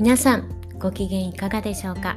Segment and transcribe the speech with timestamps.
[0.00, 2.16] 皆さんご機嫌いかがでしょうか？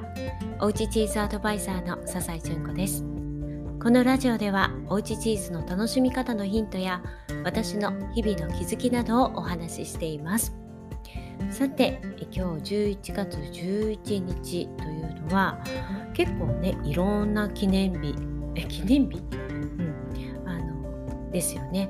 [0.59, 3.01] おうちチーズアドバイザーの笹井純子です。
[3.81, 7.02] このラジオではおうちチーズの楽しみ方のヒントや
[7.43, 10.54] 私の日々の気づきなどをお話ししています。
[11.49, 11.99] さて
[12.31, 15.59] 今日11月11日というのは
[16.13, 18.16] 結構ねいろんな記念日
[18.54, 19.18] え記念日？
[19.18, 20.48] うん。
[20.48, 21.89] あのですよね。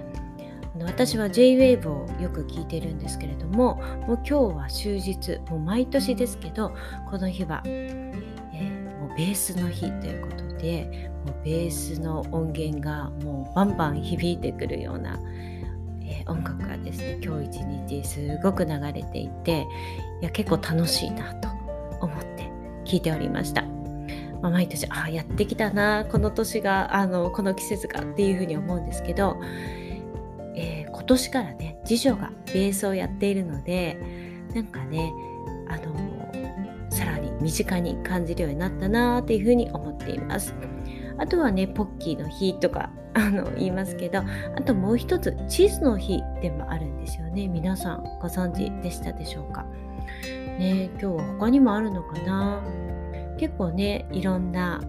[0.83, 3.75] 私は J-WAVE をよく聞いてるんですけれども
[4.07, 6.73] もう今日は終日もう毎年ですけど
[7.09, 15.19] この日は、えー、もうベースの日ということでもうベースの音源がもうバンバン響いてくるような、
[16.01, 19.65] えー、音楽がですね今日一日すごく流れていて
[20.21, 21.49] いや結構楽しいなと
[21.99, 22.49] 思って
[22.85, 23.63] 聞いておりました。
[24.41, 29.37] まあ、毎年ああやってきたなこの年があのこの季節がっていうふうに思うんですけど、
[31.01, 33.97] 今年からね次女がベースをやっているので
[34.53, 35.11] なんかね
[35.67, 40.53] あの、さらに身近に感じるようになったなっていうふうに思っています。
[41.17, 47.47] あとはねポッキーの日とかあの言いますけどあともう一つチーズの日でもあるんですよね。
[47.47, 49.65] 皆さんご存知でしたでしょうか？
[50.59, 52.61] ね今日は他にもあるのかな？
[53.39, 54.79] 結構ねいろんな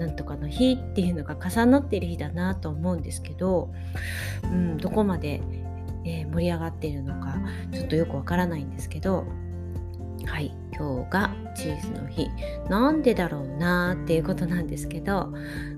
[0.00, 3.70] なんとかの日っていうのが重なってる日だなと思うんですけど、
[4.44, 5.42] うん、どこまで、
[6.06, 7.38] えー、盛り上がっているのか
[7.72, 9.26] ちょっとよくわからないんですけど
[10.24, 12.28] はい今日がチーズの日
[12.70, 15.34] なんでだろうなっていうことなんですけど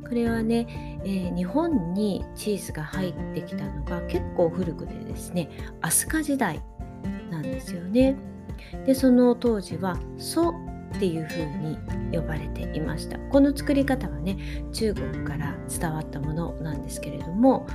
[0.08, 5.50] これはね、えー、日本にチーズが入ってきたのが結構古くでですね
[5.80, 6.62] 飛鳥時代
[7.30, 8.14] なんですよね。
[8.86, 10.52] でその当時は蘇
[10.94, 11.78] っていう風に
[12.12, 14.36] 呼ばれていましたこの作り方はね
[14.72, 17.66] 中国から伝わったものなんですけれども、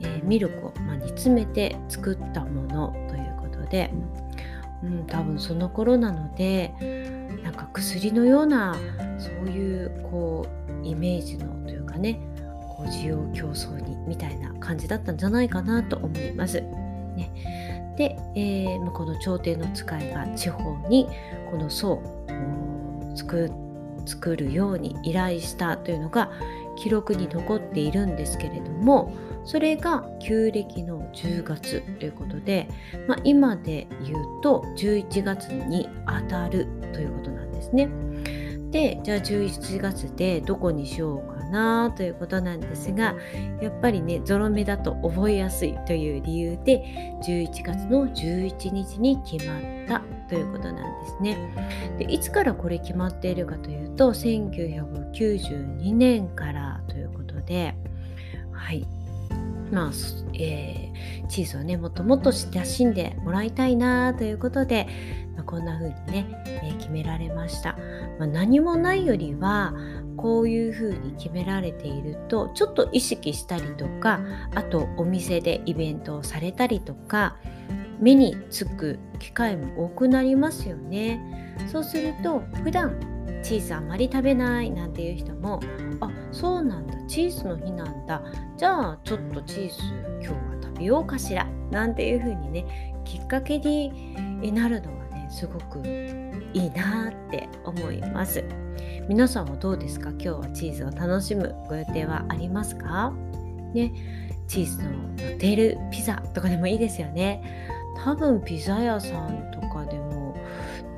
[0.00, 3.90] えー、ミルクを、まあ、煮詰めて作ったものということで、
[4.82, 6.72] うん、多分その頃なので
[7.42, 8.74] なんか薬のような
[9.18, 10.46] そういうこ
[10.82, 12.20] うイメージのというかね
[12.76, 16.60] こう需要競争にみたいな感じだったんじゃないかなと思います。
[17.16, 17.30] ね、
[17.96, 21.08] で、えー、この朝廷の使いが地方に
[21.50, 22.02] この宋
[23.14, 23.50] 作
[24.06, 26.30] 作るように依頼したというのが
[26.76, 32.68] 記録に残っているんですけれどもそれが旧暦の10月ということで、
[33.06, 37.88] まあ、今で言うと11月に当たるということなんですね。
[38.70, 43.14] でじゃあ11月でどこにしようかなということなんですが
[43.60, 51.96] やっぱりねゾロ目だと覚えやすいという理由で11月の11日に決まったということなんですね。
[51.98, 57.74] でいつからこれ決まっているかというと1992年からということで
[58.52, 58.86] はい
[59.70, 59.90] まあ
[60.34, 64.86] えー、チーズをねもっともっと親しんでもらいたいなということで、
[65.34, 66.53] まあ、こんな風にね、
[66.84, 67.78] 決められました、
[68.18, 69.72] まあ、何もないよりは
[70.18, 74.20] こういう風に決められているとちょっと意識したりとか
[74.54, 77.36] あとお店でイベントをされたりとか
[78.00, 81.54] 目につく機会も多くなりますよね。
[81.70, 82.98] そうすると普段
[83.42, 85.60] チーズあんまり食べないなんていう人も
[86.00, 88.22] あそうなんだチーズの日なんだ。
[88.58, 89.74] じゃあちょっとチーズ
[90.20, 91.46] 今日は食べようかしら。
[91.70, 94.14] なんていう風にねきっかけに
[94.52, 95.03] なるのは
[95.34, 95.80] すごく
[96.52, 98.44] いいなって思います。
[99.08, 100.10] 皆さんはどうですか？
[100.10, 103.12] 今日はチーズを楽しむご予定はありますか？
[103.74, 103.92] ね
[104.46, 107.42] チーズの乗っているピザとかでもいいですよね。
[108.04, 110.36] 多分ピザ屋さんとかでも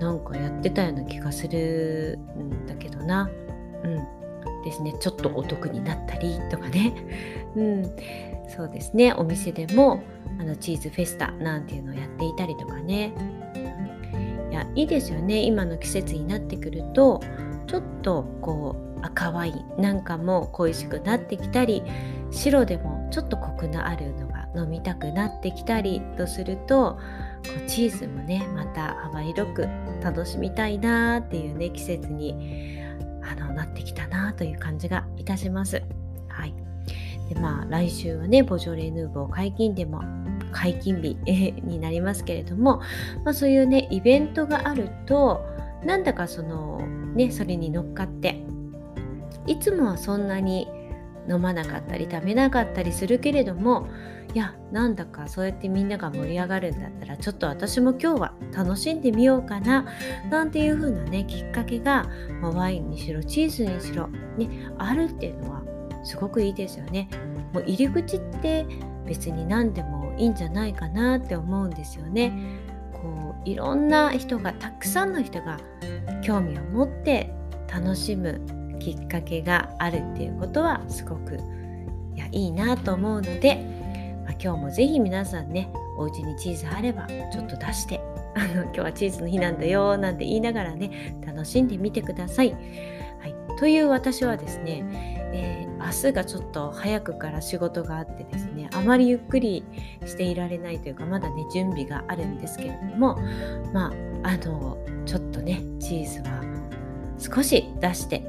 [0.00, 3.30] なんかやってたような気がするんだけどな。
[3.84, 4.06] うん。
[4.64, 4.92] ですね。
[5.00, 6.92] ちょっとお得になったりとかね。
[7.56, 7.84] うん。
[8.54, 9.14] そうですね。
[9.14, 10.02] お店でも
[10.38, 13.12] あのチーズフェスタなんていうのをやっていたりとかね。
[14.56, 17.20] やいいですよね今の季節になってくると
[17.66, 21.82] ちょっとこう赤ワインなんかも恋しくなってきたり
[22.30, 26.98] 白でもちょっとコクのあるのが飲みたくなってきたりとするとこ
[27.64, 29.68] うチーズもねまた幅広く
[30.02, 32.80] 楽しみたいなっていうね季節に
[33.22, 35.82] あのなってきたなという感じがいたします。
[36.28, 36.54] はい
[37.28, 40.00] でまあ、来週はねボジョレ・ヌーボー解禁でも
[40.52, 41.16] 解禁日
[41.62, 42.80] になりますけれども、
[43.24, 45.44] まあ、そういうねイベントがあると
[45.84, 46.80] なんだかその
[47.14, 48.44] ねそれに乗っかって
[49.46, 50.68] いつもはそんなに
[51.28, 53.88] 飲まなかったり食べなかったりするけれども
[54.34, 59.86] いやなんだかそうやってみんなが盛り上がるんだったらちょっと私も今日は楽しんでみようかな
[60.30, 62.06] なんていう風なねきっかけが、
[62.40, 65.62] まあ、ワインにしろチーズにしろ、ね、あるっていうのは
[66.04, 67.08] すごくいいですよね。
[67.52, 68.66] もう入り口って
[69.06, 72.32] 別に何でもいいんじゃないかなって思うんですよね。
[72.92, 75.58] こういろんな人がたくさんの人が
[76.22, 77.30] 興味を持って
[77.72, 78.40] 楽しむ
[78.78, 81.38] きっかけがあるっていうことはすごく
[82.14, 83.56] いやいいなと思うので、
[84.24, 88.00] まあ、今日もぜひ皆さんねお家にチーズあればちょっと出して
[88.36, 92.52] あの今日はチーズの日なんだよなんて言いながらね楽しんでみてください。
[92.52, 94.84] はい、という私はですね、
[95.32, 99.64] えー、明日がちょっと早くから仕事があってですねあまりゆっくり
[100.04, 103.16] していられないというかまだね準備があるんですけれども
[103.72, 103.92] ま
[104.22, 106.42] ああのちょっとねチーズは
[107.18, 108.26] 少し出して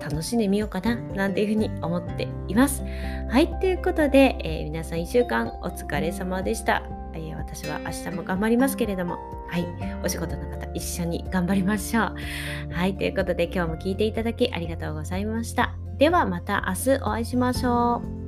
[0.00, 2.82] 楽しんでみようかななんていうふうに思っています。
[3.30, 6.82] はい、ということで、えー、皆さん1週間お疲れ様でした。
[7.14, 9.18] えー、私は明日も頑張りますけれども、
[9.48, 9.66] はい、
[10.02, 12.72] お仕事の方一緒に頑張りましょう。
[12.72, 15.81] はい、ということで今日も聞いていただきありがとうございました。
[16.02, 18.21] ではまた明日お会いしましょう。